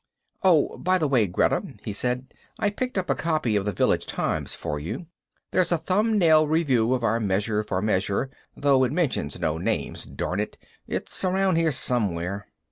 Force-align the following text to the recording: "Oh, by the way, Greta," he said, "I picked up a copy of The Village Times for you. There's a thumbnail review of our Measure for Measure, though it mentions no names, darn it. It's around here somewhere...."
"Oh, 0.41 0.79
by 0.79 0.97
the 0.97 1.07
way, 1.07 1.27
Greta," 1.27 1.61
he 1.83 1.93
said, 1.93 2.33
"I 2.57 2.71
picked 2.71 2.97
up 2.97 3.07
a 3.11 3.13
copy 3.13 3.55
of 3.55 3.65
The 3.65 3.71
Village 3.71 4.07
Times 4.07 4.55
for 4.55 4.79
you. 4.79 5.05
There's 5.51 5.71
a 5.71 5.77
thumbnail 5.77 6.47
review 6.47 6.95
of 6.95 7.03
our 7.03 7.19
Measure 7.19 7.61
for 7.61 7.83
Measure, 7.83 8.31
though 8.55 8.83
it 8.83 8.91
mentions 8.91 9.39
no 9.39 9.59
names, 9.59 10.05
darn 10.07 10.39
it. 10.39 10.57
It's 10.87 11.23
around 11.23 11.57
here 11.57 11.71
somewhere...." 11.71 12.47